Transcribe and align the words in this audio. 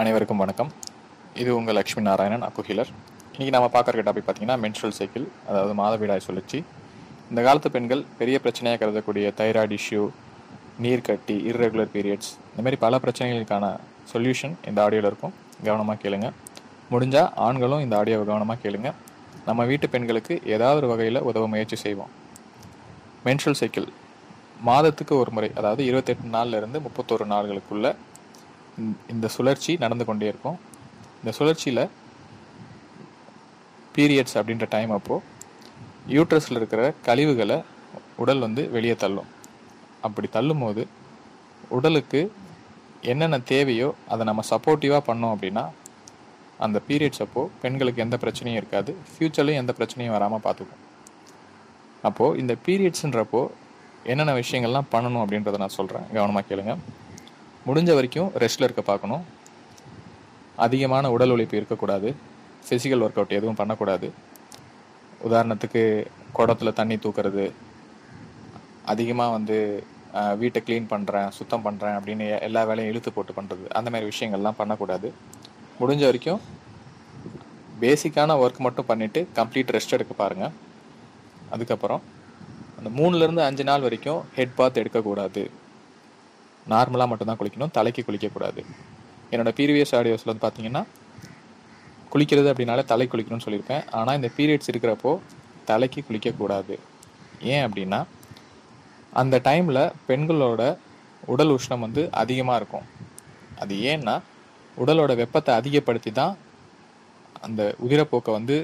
அனைவருக்கும் 0.00 0.40
வணக்கம். 0.42 0.68
இது 1.40 1.50
உங்கள் 1.56 1.76
லக்ஷ்மி 1.76 2.02
நாராயணன் 2.06 2.44
அக்குஹிலர் 2.46 2.90
இன்றைக்கி 3.32 3.50
நம்ம 3.54 3.66
பார்க்குற 3.74 4.02
டாபிக் 4.06 4.24
பார்த்தீங்கன்னா 4.26 4.56
மென்ஸ்ட்ரல் 4.62 4.94
சைக்கிள் 4.98 5.26
அதாவது 5.48 5.72
மாதவிடாய் 5.80 6.22
சுழற்சி. 6.26 6.58
இந்த 7.30 7.40
காலத்து 7.46 7.70
பெண்கள் 7.74 8.02
பெரிய 8.20 8.36
பிரச்சனையாக 8.44 8.78
கருதக்கூடிய 8.82 9.32
தைராய்டு 9.40 9.76
இஷ்யூ 9.78 10.04
நீர்க்கட்டி 10.84 11.36
இர்ரெகுலர் 11.50 11.90
பீரியட்ஸ் 11.96 12.30
இந்த 12.50 12.62
மாதிரி 12.64 12.78
பல 12.84 13.00
பிரச்சனைகளுக்கான 13.04 13.68
சொல்யூஷன் 14.12 14.54
இந்த 14.70 14.78
ஆடியோவில் 14.84 15.10
இருக்கும். 15.10 15.34
கவனமாக 15.66 15.98
கேளுங்க. 16.04 16.30
முடிஞ்சால் 16.92 17.30
ஆண்களும் 17.48 17.84
இந்த 17.86 17.96
ஆடியோவை 18.00 18.26
கவனமாக 18.30 18.58
கேளுங்க. 18.64 18.92
நம்ம 19.48 19.66
வீட்டு 19.72 19.88
பெண்களுக்கு 19.96 20.36
ஏதாவது 20.54 20.80
ஒரு 20.82 20.90
வகையில் 20.92 21.22
உதவ 21.30 21.50
முயற்சி 21.54 21.78
செய்வோம். 21.84 22.14
மென்ஸ்ட்ரல் 23.26 23.60
சைக்கிள் 23.62 23.90
மாதத்துக்கு 24.70 25.16
ஒரு 25.22 25.32
முறை 25.36 25.50
அதாவது 25.60 25.84
இருபத்தெட்டு 25.90 26.34
நாள்ல 26.38 26.62
இருந்து 26.62 26.80
முப்பத்தொரு 26.88 27.26
இந்த- 29.08 29.28
சுழற்சி 29.28 29.76
நடந்து 29.76 30.04
கொண்டே 30.04 30.26
இருக்கும். 30.26 30.58
இந்த 31.18 31.32
சுழற்சியில் 31.32 31.88
பீரியட்ஸ் 33.96 34.34
அப்படின்ற 34.34 34.66
டைம் 34.68 34.90
அப்போது 34.90 35.24
யூட்ரஸில் 36.08 36.50
இருக்கிற 36.50 36.94
கழிவுகளை 37.02 37.62
உடல் 38.16 38.38
வந்து 38.38 38.70
வெளியே 38.70 38.94
தள்ளும். 38.94 39.26
அப்படி 40.00 40.28
தள்ளும்போது 40.32 40.86
உடலுக்கு 41.68 42.32
என்னென்ன 43.02 43.38
தேவையோ 43.38 43.94
அதை 44.08 44.24
நம்ம 44.24 44.42
சப்போர்ட்டிவாக 44.50 45.00
பண்ணோம் 45.06 45.36
அப்படின்னா 45.36 45.68
அந்த 46.58 46.80
பீரியட்ஸ் 46.88 47.20
அப்போது 47.20 47.50
பெண்களுக்கு 47.62 48.02
எந்த 48.02 48.18
பிரச்சனையும் 48.20 48.54
இருக்காது. 48.54 48.96
ஃப்யூச்சர்லையும் 49.18 49.54
எந்த 49.54 49.74
பிரச்சனையும் 49.78 50.10
வராமல் 50.10 50.40
பார்த்துக்கும். 50.44 50.80
அப்போது 52.02 52.38
இந்த 52.38 52.56
பீரியட்ஸுன்றப்போ 52.66 53.46
என்னென்ன 54.04 54.34
விஷயங்கள்லாம் 54.34 54.84
பண்ணணும் 54.92 55.24
அப்படின்றத 55.24 55.58
நான் 55.58 55.68
சொல்கிறேன் 55.68 56.06
கவனமாக 56.12 56.46
கேளுங்கள் 56.46 56.76
முடிஞ்ச 57.66 57.90
வரைக்கும் 57.96 58.30
ரெஸ்ட்டில் 58.42 58.66
இருக்க 58.66 58.82
பார்க்கணும். 58.88 59.24
அதிகமான 60.64 61.10
உடல் 61.14 61.32
உழைப்பு 61.34 61.58
இருக்கக்கூடாது. 61.60 62.08
ஃபிசிக்கல் 62.66 63.02
ஒர்க் 63.04 63.18
அவுட் 63.20 63.36
எதுவும் 63.38 63.58
பண்ணக்கூடாது. 63.60 64.08
உதாரணத்துக்கு 65.26 65.82
குடத்தில் 66.36 66.78
தண்ணி 66.80 66.96
தூக்குறது 67.04 67.44
அதிகமாக 68.92 69.34
வந்து 69.36 69.56
வீட்டை 70.40 70.60
க்ளீன் 70.66 70.90
பண்ணுறேன் 70.92 71.30
சுத்தம் 71.38 71.64
பண்ணுறேன் 71.66 71.96
அப்படின்னு 71.98 72.26
எல்லா 72.48 72.62
வேலையும் 72.70 72.90
இழுத்து 72.92 73.10
போட்டு 73.16 73.32
பண்ணுறது 73.38 73.64
அந்த 73.78 73.88
மாதிரி 73.92 74.10
விஷயங்கள்லாம் 74.12 74.58
பண்ணக்கூடாது. 74.60 75.08
முடிஞ்ச 75.80 76.02
வரைக்கும் 76.08 76.42
பேசிக்கான 77.82 78.36
ஒர்க் 78.42 78.60
மட்டும் 78.66 78.90
பண்ணிவிட்டு 78.90 79.20
கம்ப்ளீட் 79.38 79.74
ரெஸ்ட் 79.76 79.96
எடுக்க 79.96 80.14
பாருங்கள் 80.22 80.54
அதுக்கப்புறம் 81.54 82.02
அந்த 82.78 82.90
மூணுலேருந்து 82.98 83.44
அஞ்சு 83.48 83.64
நாள் 83.70 83.86
வரைக்கும் 83.86 84.20
ஹெட் 84.36 84.56
பாத் 84.58 84.80
எடுக்கக்கூடாது. 84.82 85.42
நார்மலாக 86.72 87.10
மட்டும்தான் 87.10 87.38
குளிக்கணும். 87.40 87.72
தலைக்கு 87.78 88.02
குளிக்கக்கூடாது. 88.08 88.60
என்னோடய 89.32 89.54
பீரியஸ் 89.58 89.94
ஆடியோஸில் 89.98 90.30
வந்து 90.32 90.44
பார்த்தீங்கன்னா 90.46 90.82
குளிக்கிறது 92.12 92.48
அப்படின்னாலே 92.52 92.84
தலை 92.92 93.06
குளிக்கணும்னு 93.12 93.44
சொல்லியிருப்பேன். 93.44 93.84
ஆனால் 93.98 94.16
இந்த 94.18 94.28
பீரியட்ஸ் 94.36 94.70
இருக்கிறப்போ 94.72 95.12
தலைக்கு 95.70 96.00
குளிக்கக்கூடாது. 96.08 96.74
ஏன் 97.52 97.64
அப்படின்னா 97.66 98.00
அந்த 99.20 99.36
டைமில் 99.46 99.82
பெண்களோட 100.08 100.62
உடல் 101.32 101.52
உஷ்ணம் 101.56 101.84
வந்து 101.86 102.02
அதிகமாக 102.22 102.58
இருக்கும். 102.60 102.86
அது 103.62 103.74
ஏன்னா 103.92 104.14
உடலோட 104.76 105.12
வெப்பத்தை 105.22 105.52
அதிகப்படுத்தி 105.60 106.10
தான் 106.20 106.34
அந்த 107.46 107.62
உதிரப்போக்கை 107.84 108.32
வந்து 108.38 108.56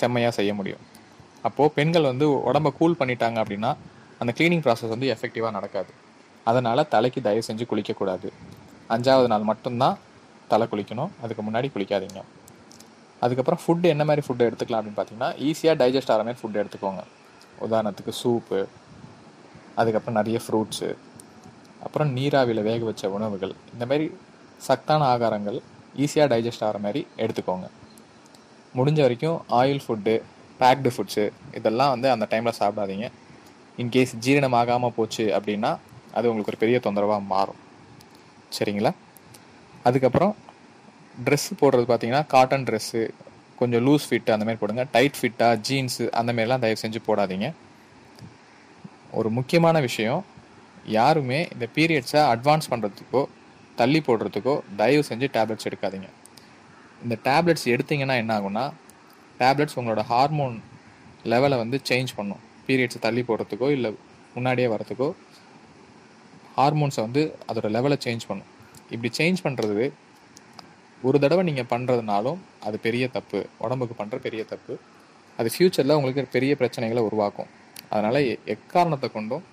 செம்மையாக 0.00 0.34
செய்ய 0.38 0.54
முடியும். 0.58 0.82
அப்போது 1.48 1.72
பெண்கள் 1.76 2.10
வந்து 2.10 2.26
உடம்ப 2.48 2.72
கூல் 2.78 2.98
பண்ணிட்டாங்க 3.00 3.38
அப்படின்னா 3.42 3.70
அந்த 4.20 4.32
க்ளீனிங் 4.38 4.64
ப்ராசஸ் 4.66 4.92
வந்து 4.94 5.10
எஃபெக்டிவாக 5.14 5.56
நடக்காது. 5.58 5.92
அதனால் 6.50 6.88
தலைக்கு 6.94 7.20
தயவு 7.26 7.46
செஞ்சு 7.48 7.64
குளிக்கக்கூடாது. 7.70 8.28
அஞ்சாவது 8.94 9.28
நாள் 9.32 9.48
மட்டும்தான் 9.50 9.98
தலை 10.52 10.66
குளிக்கணும். 10.72 11.12
அதுக்கு 11.24 11.42
முன்னாடி 11.46 11.68
குளிக்காதீங்க. 11.74 12.20
அதுக்கப்புறம் 13.24 13.60
ஃபுட்டு 13.62 13.86
என்ன 13.94 14.04
மாதிரி 14.08 14.22
ஃபுட்டு 14.26 14.46
எடுத்துக்கலாம் 14.48 14.80
அப்படின்னு 14.80 14.98
பார்த்தீங்கன்னா 14.98 15.30
ஈஸியாக 15.48 15.76
டைஜஸ்ட் 15.82 16.12
ஆகிற 16.14 16.24
மாதிரி 16.26 16.40
ஃபுட்டு 16.40 16.60
எடுத்துக்கோங்க. 16.62 17.02
உதாரணத்துக்கு 17.66 18.12
சூப்பு 18.22 18.58
அதுக்கப்புறம் 19.80 20.18
நிறைய 20.20 20.38
ஃப்ரூட்ஸு 20.44 20.90
அப்புறம் 21.86 22.10
நீராவியில் 22.16 22.66
வேக 22.68 22.80
வச்ச 22.88 23.08
உணவுகள். 23.16 23.54
இந்த 23.74 23.84
மாதிரி 23.90 24.06
சத்தான 24.66 25.06
ஆகாரங்கள் 25.14 25.58
ஈஸியாக 26.04 26.28
டைஜஸ்ட் 26.32 26.64
ஆகிற 26.66 26.78
மாதிரி 26.84 27.00
எடுத்துக்கோங்க. 27.24 27.66
முடிஞ்ச 28.78 29.00
வரைக்கும் 29.06 29.38
ஆயில் 29.60 29.82
ஃபுட்டு 29.84 30.14
பேக்டு 30.60 30.90
ஃபுட்ஸு 30.94 31.24
இதெல்லாம் 31.58 31.92
வந்து 31.94 32.08
அந்த 32.14 32.24
டைமில் 32.32 32.58
சாப்பிடாதீங்க. 32.60 33.08
இன்கேஸ் 33.82 34.14
ஜீரணம் 34.24 34.56
ஆகாமல் 34.60 34.94
போச்சு 34.98 35.24
அப்படின்னா 35.38 35.72
அது 36.16 36.30
உங்களுக்கு 36.30 36.52
ஒரு 36.52 36.60
பெரிய 36.62 36.78
தொந்தரவாக 36.86 37.22
மாறும். 37.32 37.60
சரிங்களா? 38.56 38.92
அதுக்கப்புறம் 39.88 40.34
ட்ரெஸ்ஸு 41.24 41.52
போடுறது 41.60 41.86
பார்த்தீங்கன்னா 41.90 42.22
காட்டன் 42.34 42.66
ட்ரெஸ்ஸு 42.68 43.00
கொஞ்சம் 43.58 43.82
லூஸ் 43.86 44.06
ஃபிட் 44.08 44.32
அந்த 44.34 44.44
மாதிரி 44.46 44.60
போடுங்க. 44.62 44.84
டைட் 44.94 45.18
ஃபிட்டாக 45.20 45.60
ஜீன்ஸு 45.68 46.04
அந்த 46.20 46.30
மாதிரிலாம் 46.32 46.62
தயவு 46.64 46.82
செஞ்சு 46.84 47.00
போடாதீங்க. 47.08 47.48
ஒரு 49.18 49.28
முக்கியமான 49.38 49.80
விஷயம் 49.80 50.22
யாருமே 50.98 51.40
இந்த 51.54 51.66
பீரியட்ஸை 51.74 52.22
அட்வான்ஸ் 52.34 52.70
பண்ணுறதுக்கோ 52.70 53.22
தள்ளி 53.80 54.00
போடுறதுக்கோ 54.06 54.54
தயவு 54.80 55.04
செஞ்சு 55.08 55.28
டேப்லெட்ஸ் 55.36 55.68
எடுக்காதீங்க. 55.70 56.08
இந்த 57.02 57.16
டேப்லெட்ஸ் 57.28 57.66
எடுத்தீங்கன்னா 57.74 58.16
என்ன 58.22 58.32
ஆகும்னா 58.38 58.64
டேப்லெட்ஸ் 59.42 59.78
உங்களோட 59.80 60.02
ஹார்மோன் 60.12 60.56
லெவலை 61.32 61.56
வந்து 61.62 61.80
சேஞ்ச் 61.88 62.16
பண்ணும். 62.16 62.42
பீரியட்ஸை 62.66 63.00
தள்ளி 63.06 63.24
போடுறதுக்கோ 63.28 63.70
இல்லை 63.76 63.90
முன்னாடியே 64.34 64.68
வரதுக்கோ 64.74 65.08
ஹார்மோன்ஸை 66.56 67.02
வந்து 67.06 67.22
அதோட 67.50 67.68
லெவலை 67.76 67.98
சேஞ்ச் 68.06 68.24
பண்ணும். 68.30 68.50
இப்படி 68.94 69.10
சேஞ்ச் 69.18 69.44
பண்ணுறது 69.46 69.84
ஒரு 71.08 71.16
தடவை 71.22 71.42
நீங்கள் 71.48 71.70
பண்ணுறதுனாலும் 71.72 72.38
அது 72.66 72.76
பெரிய 72.86 73.04
தப்பு. 73.16 73.40
உடம்புக்கு 73.64 73.94
பண்ணுற 74.00 74.18
பெரிய 74.26 74.42
தப்பு. 74.52 74.74
அது 75.38 75.48
ஃப்யூச்சரில் 75.54 75.96
உங்களுக்கு 75.98 76.22
பெரிய 76.36 76.52
பிரச்சனைகளை 76.60 77.02
உருவாக்கும். 77.08 77.50
அதனால் 77.92 78.20
எக்காரணத்தை 78.54 79.08
கொண்டும் 79.16 79.44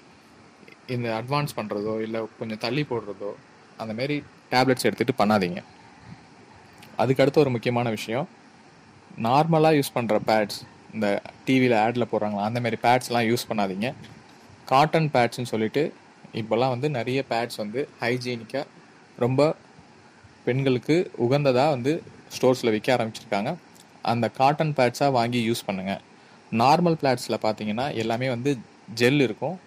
இந்த 0.96 1.08
அட்வான்ஸ் 1.20 1.58
பண்ணுறதோ 1.58 1.94
இல்லை 2.06 2.20
கொஞ்சம் 2.40 2.62
தள்ளி 2.66 2.84
போடுறதோ 2.92 3.32
அந்தமாரி 3.82 4.18
டேப்லெட்ஸ் 4.54 4.88
எடுத்துகிட்டு 4.88 5.20
பண்ணாதீங்க. 5.22 5.60
அதுக்கு 7.02 7.22
அடுத்து 7.24 7.44
ஒரு 7.44 7.52
முக்கியமான 7.56 7.90
விஷயம். 7.98 8.28
நார்மலாக 9.28 9.78
யூஸ் 9.80 9.96
பண்ணுற 9.98 10.18
பேட்ஸ் 10.30 10.60
இந்த 10.96 11.08
டிவியில் 11.46 11.76
ஆடில் 11.84 12.10
போடுறாங்களா 12.12 12.48
அந்த 12.50 12.60
மாதிரி 12.64 12.78
பேட்ஸ்லாம் 12.86 13.28
யூஸ் 13.30 13.48
பண்ணாதீங்க. 13.50 13.90
காட்டன் 14.72 15.10
பேட்ஸ்ன்னு 15.16 15.52
சொல்லிட்டு 15.54 15.84
இப்போல்லாம் 16.40 16.74
வந்து 16.74 16.88
நிறைய 16.98 17.20
பேட்ஸ் 17.32 17.60
வந்து 17.64 17.82
ஹைஜீனிக்காக 18.02 18.66
ரொம்ப 19.24 19.42
பெண்களுக்கு 20.46 20.96
உகந்ததாக 21.26 21.74
வந்து 21.76 21.92
ஸ்டோர்ஸில் 22.36 22.74
விற்க 22.76 22.90
ஆரம்பிச்சிருக்காங்க. 22.96 23.52
அந்த 24.12 24.26
காட்டன் 24.40 24.74
பேட்ஸாக 24.78 25.12
வாங்கி 25.18 25.40
யூஸ் 25.50 25.66
பண்ணுங்கள் 25.68 26.02
நார்மல் 26.62 26.98
பேட்ஸில் 27.04 27.44
பார்த்தீங்கன்னா 27.46 27.86
எல்லாமே 28.04 28.28
வந்து 28.36 28.52
ஜெல் 29.02 29.22
இருக்கும். 29.28 29.58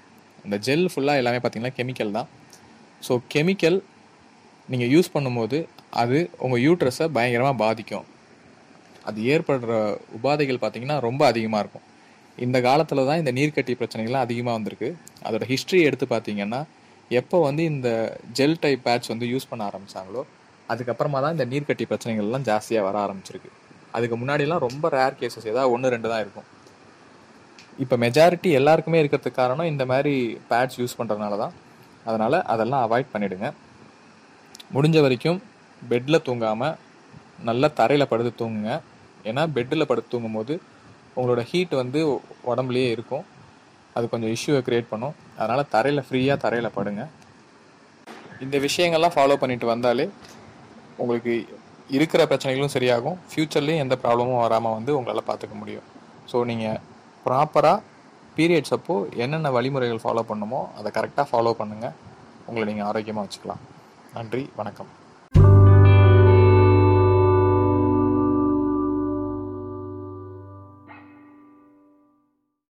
அந்த 0.44 0.56
ஜெல் 0.66 0.86
ஃபுல்லாக 0.92 1.20
எல்லாமே 1.22 1.38
பார்த்தீங்கன்னா 1.42 1.76
கெமிக்கல் 1.78 2.16
தான். 2.18 2.28
ஸோ 3.06 3.12
கெமிக்கல் 3.34 3.78
நீங்கள் 4.72 4.90
யூஸ் 4.94 5.14
பண்ணும்போது 5.14 5.58
அது 6.02 6.18
உங்கள் 6.44 6.62
யூட்ரஸை 6.66 7.06
பயங்கரமாக 7.16 7.56
பாதிக்கும். 7.64 8.06
அது 9.08 9.18
ஏற்படுற 9.34 9.72
உபாதைகள் 10.18 10.62
பார்த்தீங்கன்னா 10.62 10.98
ரொம்ப 11.08 11.22
அதிகமாக 11.32 11.62
இருக்கும். 11.64 11.86
இந்த 12.38 12.58
காலத்தில் 12.68 13.06
தான் 13.08 13.20
இந்த 13.22 13.32
நீர்க்கட்டி 13.38 13.72
பிரச்சனைகள்லாம் 13.80 14.24
அதிகமாக 14.26 14.56
வந்திருக்கு. 14.58 14.88
அதோட 15.26 15.44
ஹிஸ்ட்ரி 15.52 15.80
எடுத்து 15.88 16.06
பார்த்தீங்கன்னா 16.14 16.60
எப்போ 17.20 17.36
வந்து 17.48 17.62
இந்த 17.72 17.88
ஜெல் 18.38 18.58
டைப் 18.62 18.82
பேட்ச் 18.86 19.10
வந்து 19.12 19.26
யூஸ் 19.32 19.48
பண்ண 19.50 19.62
ஆரம்பிச்சாங்களோ 19.70 20.22
அதுக்கப்புறமா 20.72 21.18
தான் 21.24 21.34
இந்த 21.36 21.46
நீர்க்கட்டி 21.52 21.84
பிரச்சனைகள்லாம் 21.90 22.46
ஜாஸ்தியாக 22.50 22.86
வர 22.88 22.96
ஆரம்பிச்சிருக்கு. 23.06 23.50
அதுக்கு 23.96 24.16
முன்னாடிலாம் 24.20 24.62
ரொம்ப 24.66 24.88
ரேர் 24.96 25.18
கேசஸ் 25.20 25.48
ஏதாவது 25.52 25.72
ஒன்று 25.74 25.92
ரெண்டு 25.94 26.10
தான் 26.12 26.22
இருக்கும். 26.24 26.46
இப்போ 27.82 27.94
மெஜாரிட்டி 28.04 28.50
எல்லாருக்குமே 28.60 28.98
இருக்கிறதுக்கு 29.02 29.40
காரணம் 29.42 29.70
இந்த 29.72 29.84
மாதிரி 29.92 30.14
பேட்ச் 30.50 30.76
யூஸ் 30.80 30.96
பண்ணுறதுனால 30.98 31.38
தான். 31.44 31.54
அதனால் 32.08 32.38
அதெல்லாம் 32.52 32.84
அவாய்ட் 32.86 33.12
பண்ணிவிடுங்க 33.12 33.48
முடிஞ்ச 34.76 34.98
வரைக்கும் 35.04 35.38
பெட்டில் 35.90 36.24
தூங்காமல் 36.28 36.76
நல்லா 37.48 37.68
தரையில் 37.80 38.10
படுத்து 38.12 38.32
தூங்குங்க. 38.40 38.72
ஏன்னா 39.28 39.42
பெட்டில் 39.56 39.88
படுத்து 39.90 40.12
தூங்கும்போது 40.14 40.54
உங்களோட 41.18 41.42
ஹீட் 41.50 41.74
வந்து 41.82 42.00
உடம்புலேயே 42.52 42.88
இருக்கும். 42.94 43.24
அது 43.96 44.04
கொஞ்சம் 44.12 44.32
இஷ்யூவை 44.36 44.60
க்ரியேட் 44.68 44.92
பண்ணும். 44.92 45.14
அதனால் 45.40 45.70
தரையில் 45.74 46.06
ஃப்ரீயாக 46.06 46.38
தரையில் 46.44 46.74
படுங்க. 46.78 47.02
இந்த 48.44 48.56
விஷயங்கள்லாம் 48.66 49.14
ஃபாலோ 49.16 49.36
பண்ணிட்டு 49.42 49.66
வந்தாலே 49.72 50.06
உங்களுக்கு 51.02 51.34
இருக்கிற 51.96 52.22
பிரச்சனைகளும் 52.30 52.74
சரியாகும். 52.76 53.18
ஃப்யூச்சர்லேயும் 53.30 53.82
எந்த 53.84 53.94
ப்ராப்ளமும் 54.04 54.42
வராமல் 54.44 54.76
வந்து 54.78 54.92
உங்களால் 54.98 55.28
பார்த்துக்க 55.30 55.56
முடியும். 55.62 55.86
ஸோ 56.30 56.36
நீங்கள் 56.50 56.80
ப்ராப்பராக 57.26 57.78
பீரியட்ஸ் 58.38 58.74
அப்போ 58.76 58.94
என்னென்ன 59.24 59.50
வழிமுறைகள் 59.56 60.02
ஃபாலோ 60.04 60.24
பண்ணுமோ 60.30 60.60
அதை 60.80 60.90
கரெக்டாக 60.98 61.26
ஃபாலோ 61.30 61.54
பண்ணுங்கள் 61.60 61.96
உங்களை 62.48 62.66
நீங்கள் 62.72 62.88
ஆரோக்கியமாக 62.90 63.26
வச்சுக்கலாம். 63.26 63.64
நன்றி 64.18 64.44
வணக்கம். 64.60 64.92